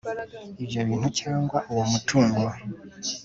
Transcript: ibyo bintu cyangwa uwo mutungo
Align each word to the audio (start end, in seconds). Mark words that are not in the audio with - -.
ibyo 0.63 0.81
bintu 0.89 1.09
cyangwa 1.19 1.57
uwo 1.71 1.83
mutungo 1.91 2.41